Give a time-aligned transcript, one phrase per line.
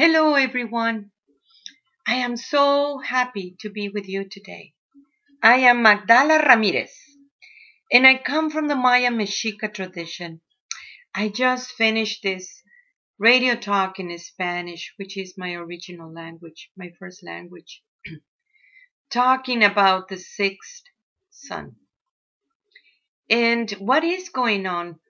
[0.00, 1.10] Hello, everyone.
[2.06, 4.72] I am so happy to be with you today.
[5.42, 6.94] I am Magdala Ramirez,
[7.90, 10.40] and I come from the Maya Mexica tradition.
[11.12, 12.62] I just finished this
[13.18, 17.82] radio talk in Spanish, which is my original language, my first language,
[19.10, 20.84] talking about the sixth
[21.30, 21.74] sun.
[23.28, 25.00] And what is going on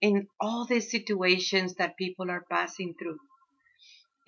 [0.00, 3.18] in all these situations that people are passing through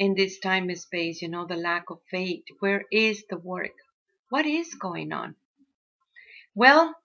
[0.03, 2.43] in this time and space, you know, the lack of faith.
[2.59, 3.77] Where is the work?
[4.31, 5.37] What is going on?
[6.57, 6.97] Well,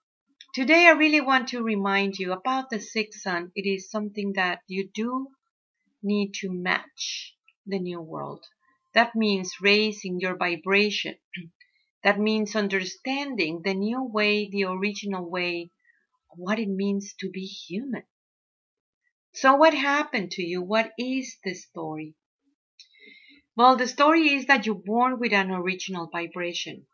[0.52, 3.52] today I really want to remind you about the sixth sun.
[3.54, 5.28] It is something that you do
[6.02, 8.44] need to match the new world.
[8.94, 11.14] That means raising your vibration.
[12.02, 15.70] That means understanding the new way, the original way,
[16.30, 18.04] what it means to be human.
[19.34, 20.62] So what happened to you?
[20.62, 22.14] What is the story?
[23.58, 26.86] Well, the story is that you're born with an original vibration.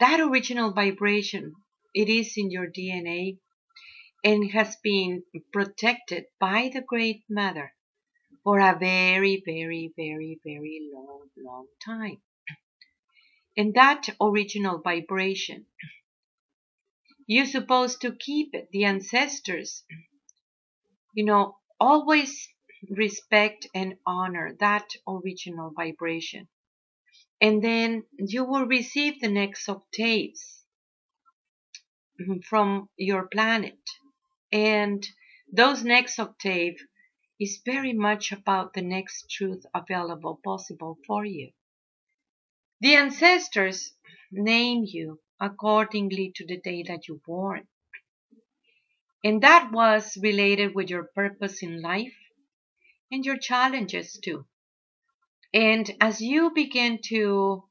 [0.00, 1.54] That original vibration,
[1.94, 3.38] it is in your DNA
[4.24, 5.22] and has been
[5.52, 7.72] protected by the Great Mother
[8.42, 12.20] for a very, very, very, very long, long time.
[13.56, 15.66] And that original vibration,
[17.28, 18.70] you're supposed to keep it.
[18.72, 19.84] The ancestors,
[21.14, 22.48] you know, always
[22.88, 26.48] respect and honor that original vibration.
[27.40, 30.64] And then you will receive the next octaves
[32.48, 33.78] from your planet.
[34.52, 35.06] And
[35.52, 36.74] those next octave
[37.38, 41.50] is very much about the next truth available possible for you.
[42.80, 43.92] The ancestors
[44.30, 47.66] name you accordingly to the day that you're born.
[49.24, 52.14] And that was related with your purpose in life
[53.10, 54.46] and your challenges too.
[55.52, 57.64] And as you begin to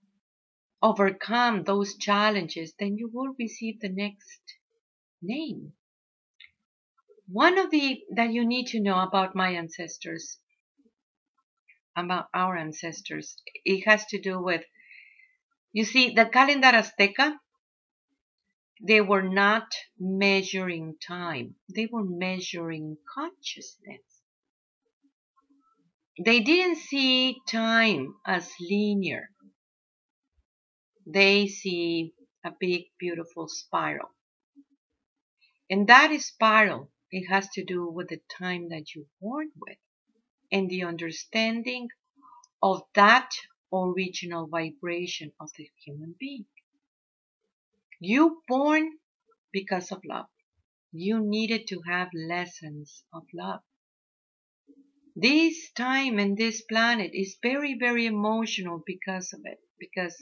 [0.82, 4.42] overcome those challenges, then you will receive the next
[5.22, 5.74] name.
[7.28, 10.40] One of the that you need to know about my ancestors,
[11.96, 13.36] about our ancestors,
[13.66, 14.64] it has to do with,
[15.72, 17.38] you see, the calendar Azteca,
[18.82, 21.56] they were not measuring time.
[21.74, 24.02] They were measuring consciousness.
[26.24, 29.30] They didn't see time as linear.
[31.08, 32.14] They see
[32.44, 34.10] a big, beautiful spiral.
[35.70, 39.78] And that spiral, it has to do with the time that you're born with
[40.52, 41.88] and the understanding
[42.62, 43.30] of that
[43.72, 46.46] original vibration of the human being.
[48.02, 48.92] You born
[49.54, 50.28] because of love.
[50.92, 53.62] You needed to have lessons of love.
[55.22, 59.60] This time and this planet is very, very emotional because of it.
[59.78, 60.16] Because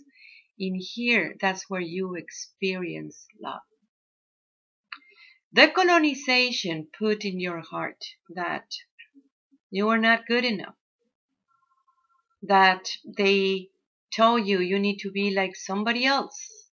[0.57, 3.61] in here, that's where you experience love.
[5.53, 8.03] The colonization put in your heart
[8.33, 8.73] that
[9.69, 10.75] you are not good enough.
[12.41, 13.69] That they
[14.15, 16.71] told you you need to be like somebody else.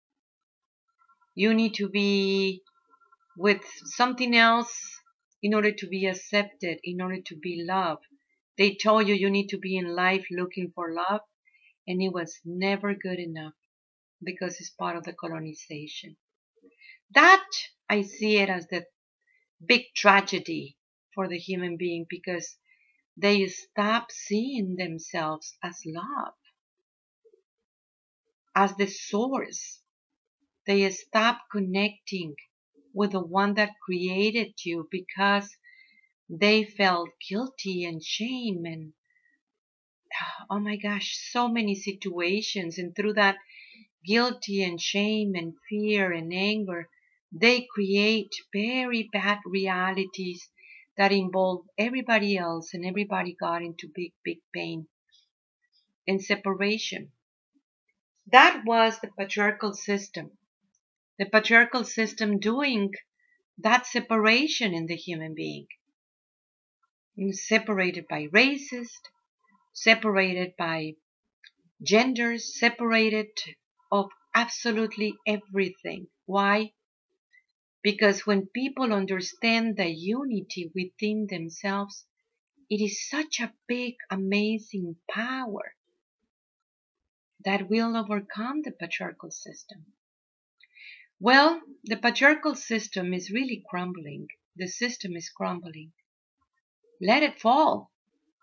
[1.34, 2.62] You need to be
[3.36, 3.64] with
[3.96, 5.00] something else
[5.42, 8.06] in order to be accepted, in order to be loved.
[8.58, 11.22] They told you you need to be in life looking for love,
[11.86, 13.54] and it was never good enough
[14.22, 16.16] because it's part of the colonization.
[17.12, 17.48] That
[17.88, 18.86] I see it as the
[19.64, 20.78] big tragedy
[21.14, 22.58] for the human being because
[23.16, 26.34] they stop seeing themselves as love,
[28.54, 29.82] as the source.
[30.66, 32.36] They stop connecting
[32.94, 35.56] with the one that created you because
[36.28, 38.92] they felt guilty and shame and
[40.50, 42.78] oh my gosh, so many situations.
[42.78, 43.38] And through that
[44.04, 46.88] guilty and shame and fear and anger,
[47.32, 50.48] they create very bad realities
[50.96, 54.86] that involve everybody else and everybody got into big, big pain
[56.06, 57.12] and separation.
[58.30, 60.36] That was the patriarchal system
[61.18, 62.92] the patriarchal system doing
[63.58, 65.66] that separation in the human being.
[67.32, 68.98] Separated by races,
[69.74, 70.96] separated by
[71.82, 73.28] genders, separated
[73.90, 76.08] of absolutely everything.
[76.24, 76.72] Why?
[77.82, 82.06] Because when people understand the unity within themselves,
[82.70, 85.74] it is such a big, amazing power
[87.44, 89.84] that will overcome the patriarchal system.
[91.20, 94.28] Well, the patriarchal system is really crumbling.
[94.56, 95.92] The system is crumbling.
[97.02, 97.92] Let it fall.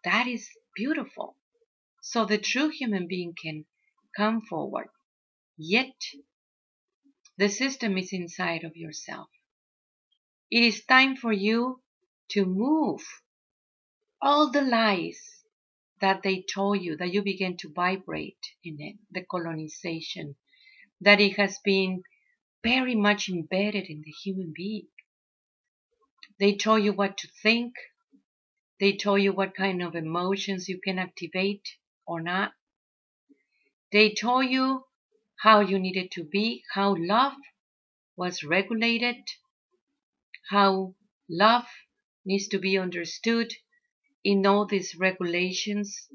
[0.06, 1.38] That is beautiful.
[2.02, 3.66] so the true human being can
[4.18, 4.90] come forward.
[5.58, 5.96] Yet,
[7.38, 9.30] the system is inside of yourself.
[10.52, 11.82] It is time for you
[12.30, 13.02] to move
[14.22, 15.44] all the lies
[16.02, 20.36] that they told you, that you begin to vibrate in it, the colonization,
[21.02, 22.04] that it has been
[22.64, 24.88] very much embedded in the human being.
[26.40, 27.74] They told you what to think.
[28.80, 31.68] They told you what kind of emotions you can activate
[32.08, 32.54] or not.
[33.92, 34.86] They told you
[35.42, 37.34] how you needed to be, how love
[38.16, 39.18] was regulated,
[40.50, 40.96] how
[41.30, 41.68] love
[42.26, 43.54] needs to be understood
[44.24, 46.08] in all these regulations.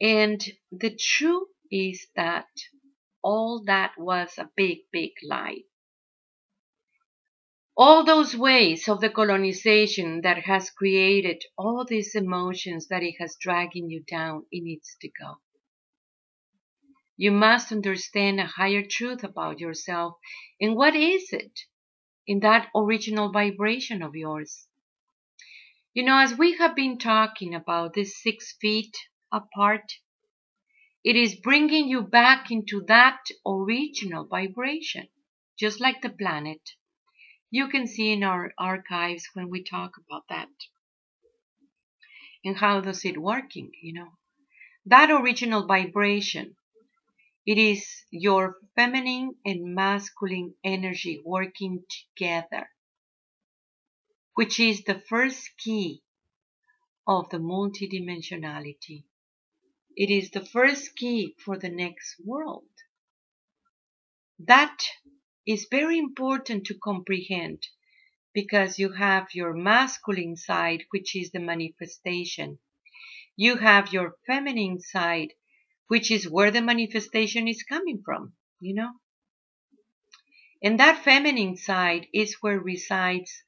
[0.00, 2.48] And the truth is that
[3.22, 5.62] all that was a big, big lie.
[7.78, 13.36] All those ways of the colonization that has created all these emotions that it has
[13.38, 15.36] dragging you down, it needs to go.
[17.18, 20.16] You must understand a higher truth about yourself.
[20.60, 21.60] And what is it
[22.26, 24.66] in that original vibration of yours?
[25.92, 28.96] You know, as we have been talking about this six feet
[29.30, 29.92] apart,
[31.04, 35.08] it is bringing you back into that original vibration,
[35.58, 36.70] just like the planet.
[37.50, 40.48] You can see in our archives when we talk about that.
[42.44, 44.12] And how does it working, you know?
[44.86, 46.56] That original vibration,
[47.44, 51.84] it is your feminine and masculine energy working
[52.16, 52.68] together,
[54.34, 56.02] which is the first key
[57.06, 59.04] of the multidimensionality.
[59.96, 62.64] It is the first key for the next world.
[64.40, 64.76] That
[65.46, 67.62] is very important to comprehend
[68.34, 72.58] because you have your masculine side, which is the manifestation.
[73.36, 75.32] You have your feminine side,
[75.88, 78.92] which is where the manifestation is coming from, you know?
[80.62, 83.42] And that feminine side is where resides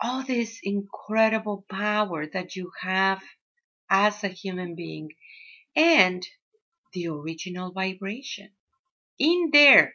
[0.00, 3.22] all this incredible power that you have
[3.88, 5.10] as a human being
[5.74, 6.26] and
[6.92, 8.50] the original vibration.
[9.18, 9.94] In there,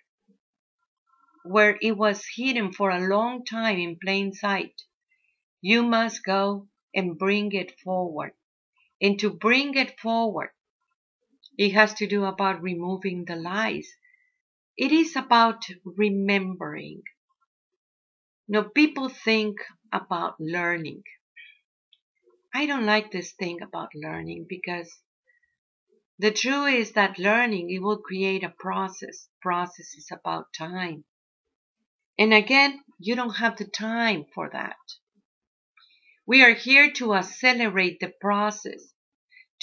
[1.44, 4.82] where it was hidden for a long time in plain sight.
[5.62, 8.34] You must go and bring it forward.
[9.02, 10.52] And to bring it forward,
[11.58, 13.90] it has to do about removing the lies.
[14.78, 17.04] It is about remembering.
[18.48, 19.58] Now, people think
[19.92, 21.04] about learning.
[22.54, 25.02] I don't like this thing about learning because
[26.18, 29.30] the truth is that learning, it will create a process.
[29.42, 31.06] Process is about time.
[32.20, 34.76] And again, you don't have the time for that.
[36.28, 38.94] We are here to accelerate the process,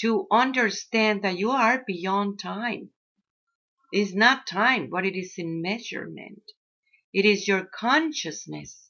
[0.01, 2.89] to understand that you are beyond time.
[3.91, 6.41] It's not time, but it is in measurement.
[7.13, 8.89] It is your consciousness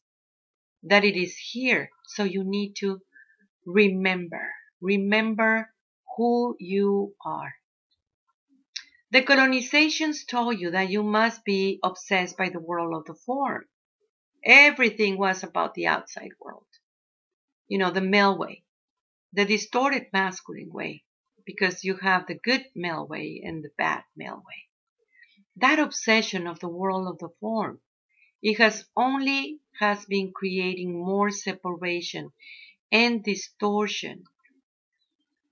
[0.83, 1.89] that it is here.
[2.07, 3.01] So you need to
[3.65, 4.49] remember.
[4.79, 5.73] Remember
[6.15, 7.53] who you are.
[9.09, 13.65] The colonizations told you that you must be obsessed by the world of the form.
[14.43, 16.67] Everything was about the outside world.
[17.69, 18.65] You know, the male way,
[19.31, 21.05] the distorted masculine way,
[21.45, 24.67] because you have the good male way and the bad male way.
[25.55, 27.79] That obsession of the world of the form,
[28.41, 32.33] it has only has been creating more separation
[32.91, 34.25] and distortion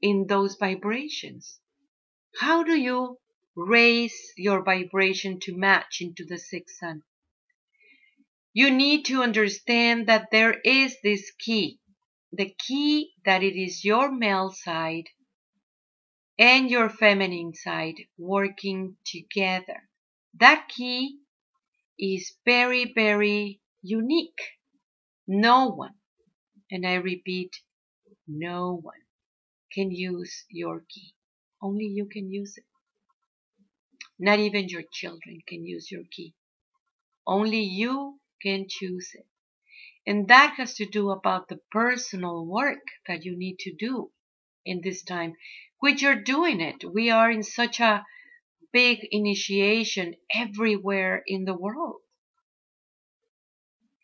[0.02, 1.60] in those vibrations.
[2.40, 3.18] How do you
[3.56, 7.04] raise your vibration to match into the sixth sun.
[8.54, 11.80] You need to understand that there is this key,
[12.32, 15.10] the key that it is your male side
[16.38, 19.90] and your feminine side working together.
[20.40, 21.20] That key
[21.98, 24.42] is very, very unique.
[25.28, 25.96] No one,
[26.70, 27.56] and I repeat,
[28.28, 29.02] no one
[29.72, 31.14] can use your key.
[31.62, 32.66] Only you can use it.
[34.18, 36.36] Not even your children can use your key.
[37.28, 39.28] Only you can choose it.
[40.08, 44.12] And that has to do about the personal work that you need to do
[44.64, 45.34] in this time,
[45.80, 46.84] which you're doing it.
[46.84, 48.06] We are in such a
[48.72, 52.02] big initiation everywhere in the world.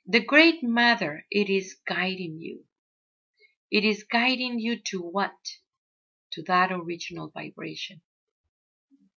[0.07, 2.65] The Great Mother, it is guiding you.
[3.69, 5.37] It is guiding you to what?
[6.33, 8.01] To that original vibration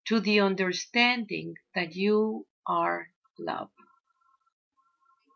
[0.08, 3.08] to the understanding that you are
[3.40, 3.70] love.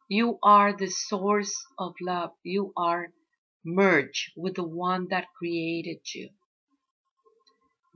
[0.10, 2.32] You are the source of love.
[2.44, 3.12] You are
[3.66, 6.30] merged with the one that created you.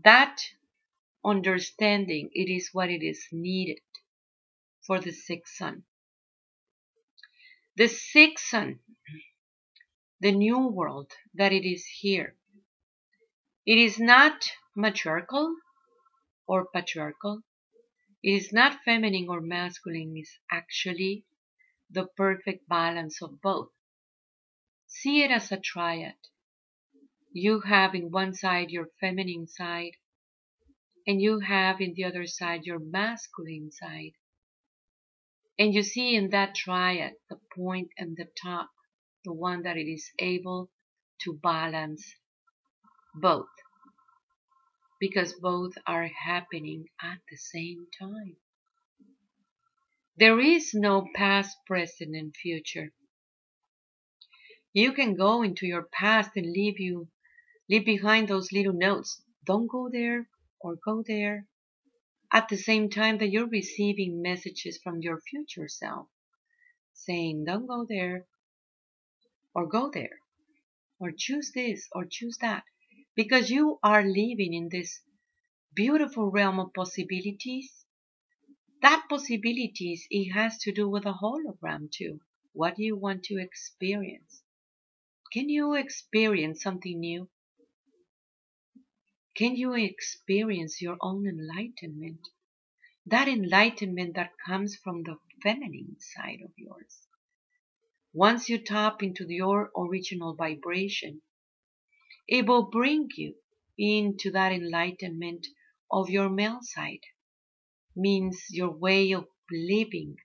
[0.04, 0.42] That
[1.24, 3.80] understanding, it is what it is needed
[4.86, 5.84] for the sixth sun.
[7.78, 8.80] The sixth sun,
[10.20, 12.36] the new world that it is here,
[13.66, 15.56] it is not matriarchal
[16.52, 17.44] or patriarchal.
[18.22, 20.18] It is not feminine or masculine.
[20.18, 21.24] It's actually
[21.90, 23.70] the perfect balance of both.
[24.86, 26.20] See it as a triad.
[27.32, 29.94] You have in one side your feminine side,
[31.08, 34.16] and you have in the other side your masculine side.
[35.58, 38.72] And you see in that triad the point and the top,
[39.24, 40.70] the one that it is able
[41.22, 42.04] to balance
[43.16, 43.61] both.
[45.02, 48.38] Because both are happening at the same time.
[50.16, 52.94] There is no past, present, and future.
[54.74, 57.10] You can go into your past and leave you
[57.68, 59.24] leave behind those little notes.
[59.44, 60.30] Don't go there
[60.60, 61.48] or go there.
[62.32, 66.10] At the same time that you're receiving messages from your future self
[66.94, 68.28] saying, don't go there
[69.56, 70.20] or go there
[71.00, 72.64] or choose this or choose that
[73.16, 75.02] because you are living in this
[75.76, 77.86] beautiful realm of possibilities.
[78.82, 82.22] That possibilities, it has to do with a hologram too.
[82.54, 84.44] What do you want to experience?
[85.32, 87.30] Can you experience something new?
[89.36, 92.28] Can you experience your own enlightenment?
[93.06, 97.08] That enlightenment that comes from the feminine side of yours.
[98.14, 101.22] Once you tap into your original vibration,
[102.32, 103.36] it will bring you
[103.78, 105.46] into that enlightenment
[105.92, 107.04] of your male side.
[107.94, 110.16] Means your way of living,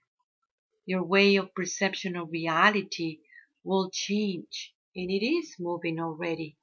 [0.85, 3.19] your way of perception of reality
[3.65, 6.57] will change and it is moving already.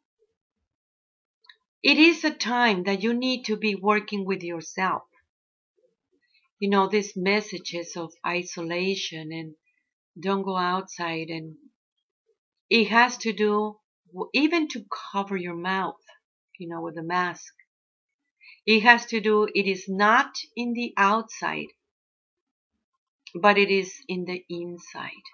[1.83, 5.03] It is a time that you need to be working with yourself.
[6.59, 9.57] You know, these messages of isolation and
[10.19, 11.57] don't go outside and
[12.71, 13.77] it has to do
[14.33, 16.01] even to cover your mouth,
[16.59, 17.53] you know, with a mask.
[18.67, 21.67] It has to do, it is not in the outside,
[23.35, 25.27] but it is in the inside.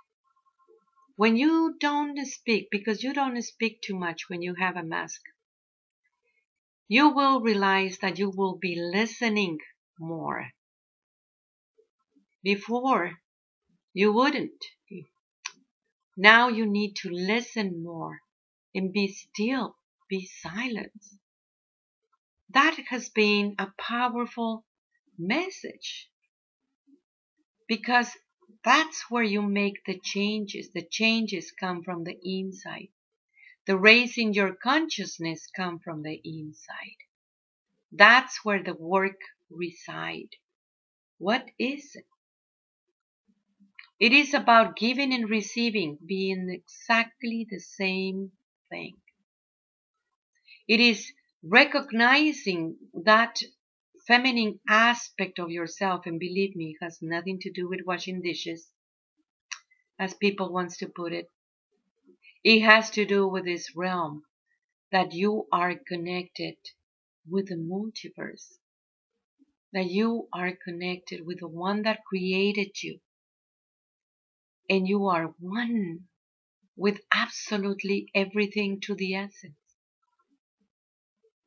[1.17, 5.21] When you don't speak, because you don't speak too much when you have a mask,
[6.89, 9.59] you will realize that you will be listening
[9.99, 10.53] more.
[12.43, 13.13] Before,
[13.93, 14.65] you wouldn't.
[16.17, 18.21] Now you need to listen more
[18.75, 19.77] and be still,
[20.09, 21.05] be silent.
[22.51, 24.65] That has been a powerful
[25.19, 26.11] message
[27.69, 28.17] because
[28.65, 30.71] that's where you make the changes.
[30.71, 32.89] The changes come from the inside.
[33.67, 36.97] The raising your consciousness come from the inside.
[37.93, 40.31] That's where the work reside.
[41.19, 42.07] What is it?
[44.01, 48.33] It is about giving and receiving being exactly the same
[48.71, 48.97] thing.
[50.69, 51.13] It is
[51.43, 53.41] recognizing that
[54.07, 58.69] feminine aspect of yourself, and believe me, it has nothing to do with washing dishes,
[59.99, 61.27] as people wants to put it.
[62.43, 64.23] It has to do with this realm
[64.93, 66.57] that you are connected
[67.29, 68.59] with the multiverse,
[69.73, 72.99] that you are connected with the one that created you,
[74.69, 76.01] and you are one
[76.81, 79.53] with absolutely everything to the essence.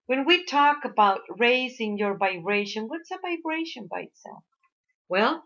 [0.06, 4.44] When we talk about raising your vibration, what's a vibration by itself?
[5.10, 5.44] Well,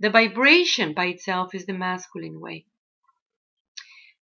[0.00, 2.64] the vibration by itself is the masculine way.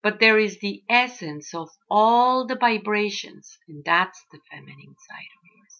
[0.03, 5.43] But there is the essence of all the vibrations, and that's the feminine side of
[5.53, 5.77] yours.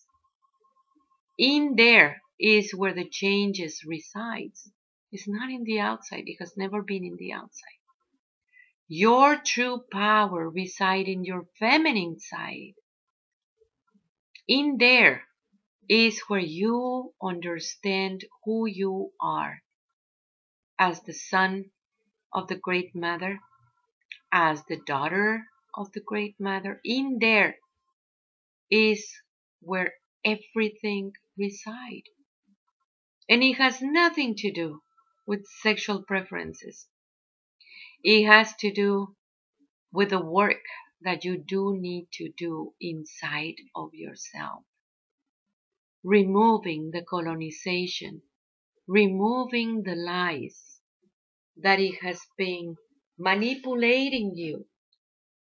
[1.39, 4.71] In there is where the changes resides.
[5.11, 6.25] It's not in the outside.
[6.27, 7.78] It has never been in the outside.
[8.91, 12.73] Your true power resides in your feminine side.
[14.49, 15.25] In there
[15.91, 19.63] is where you understand who you are
[20.79, 21.71] as the son
[22.33, 23.41] of the Great Mother,
[24.33, 26.81] as the daughter of the Great Mother.
[26.83, 27.59] In there
[28.71, 29.07] is
[29.61, 29.93] where
[30.25, 32.09] everything resides.
[33.29, 34.81] And it has nothing to do
[35.27, 36.87] with sexual preferences.
[38.09, 39.15] It has to do
[39.93, 40.63] with the work
[41.03, 44.65] that you do need to do inside of yourself.
[46.03, 48.23] Removing the colonization,
[48.89, 50.81] removing the lies
[51.57, 52.77] that it has been
[53.19, 54.69] manipulating you.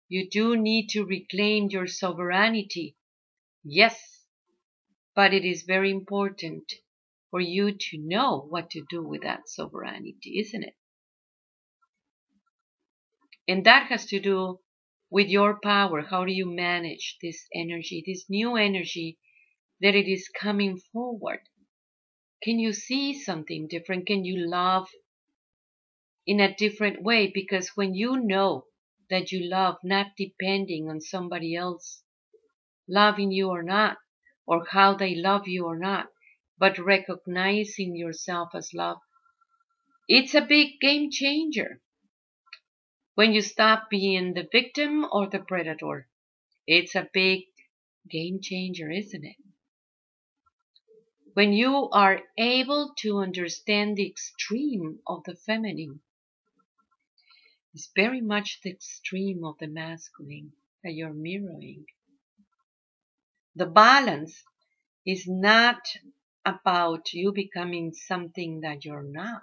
[0.10, 2.98] You do need to reclaim your sovereignty.
[3.64, 4.26] Yes,
[5.16, 6.72] But it is very important
[7.30, 10.76] for you to know what to do with that sovereignty, isn't it?
[13.48, 14.60] And that has to do
[15.10, 16.02] with your power.
[16.02, 19.18] How do you manage this energy, this new energy
[19.82, 21.40] that it is coming forward?
[22.44, 24.06] Can you see something different?
[24.06, 24.90] Can you love
[26.26, 27.32] in a different way?
[27.34, 28.66] Because when you know
[29.10, 32.04] that you love, not depending on somebody else
[32.88, 33.98] loving you or not,
[34.46, 36.08] or how they love you or not,
[36.58, 38.98] but recognizing yourself as love,
[40.08, 41.82] it's a big game changer.
[43.18, 46.08] When you stop being the victim or the predator,
[46.68, 47.46] it's a big
[48.08, 49.38] game changer, isn't it?
[51.34, 56.00] When you are able to understand the extreme of the feminine,
[57.74, 60.52] it's very much the extreme of the masculine
[60.84, 61.86] that you're mirroring.
[63.56, 64.44] The balance
[65.08, 65.82] is not
[66.46, 69.42] about you becoming something that you're not,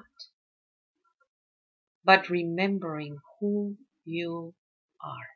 [2.05, 4.55] but remembering who you
[5.03, 5.29] are.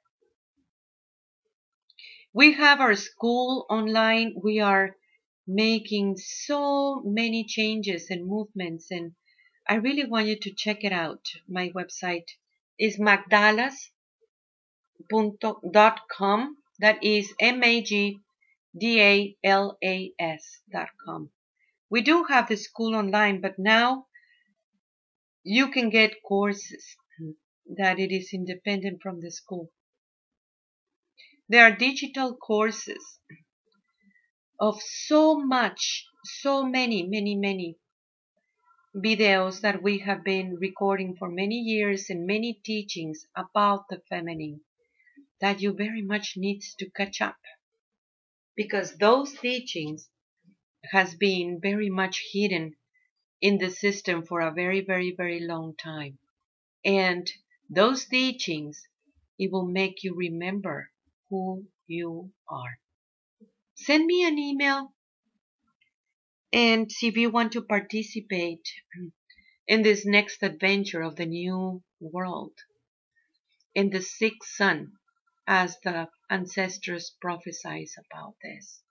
[2.32, 4.34] We have our school online.
[4.42, 4.96] We are
[5.46, 9.12] making so many changes and movements and
[9.68, 11.26] I really want you to check it out.
[11.46, 12.28] My website
[12.78, 13.76] is magdalas.com.
[16.80, 18.20] That is M-A-G-D-A-L-A-S
[20.72, 21.30] dot com.
[21.90, 24.06] We do have the school online, but now
[25.42, 26.96] you can get courses
[27.76, 29.70] that it is independent from the school.
[31.48, 33.20] There are digital courses
[34.60, 37.78] of so much, so many, many, many
[38.96, 44.60] videos that we have been recording for many years and many teachings about the feminine
[45.40, 47.36] that you very much needs to catch up
[48.56, 50.08] because those teachings
[50.90, 52.74] has been very much hidden
[53.40, 56.18] in the system for a very very very long time
[56.84, 57.30] and
[57.68, 58.86] those teachings
[59.38, 60.90] it will make you remember
[61.30, 62.78] who you are
[63.74, 64.92] send me an email
[66.52, 68.66] and see if you want to participate
[69.66, 72.52] in this next adventure of the new world
[73.74, 74.92] in the sixth sun
[75.46, 78.82] as the ancestors prophesize about this.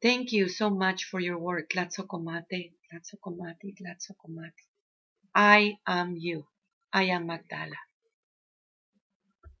[0.00, 1.70] Thank you so much for your work.
[1.70, 4.64] Tlazohcamati, Tlazohcamati, Tlazohcamati.
[5.34, 6.46] I am you.
[6.92, 7.87] I am Magdala.